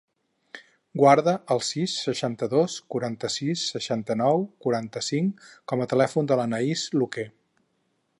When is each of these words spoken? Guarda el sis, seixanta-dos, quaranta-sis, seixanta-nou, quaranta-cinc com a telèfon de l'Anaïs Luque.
Guarda 0.99 1.33
el 1.55 1.59
sis, 1.67 1.97
seixanta-dos, 2.07 2.77
quaranta-sis, 2.95 3.65
seixanta-nou, 3.75 4.47
quaranta-cinc 4.67 5.45
com 5.73 5.85
a 5.87 5.91
telèfon 5.93 6.31
de 6.33 6.39
l'Anaïs 6.41 6.89
Luque. 7.03 7.27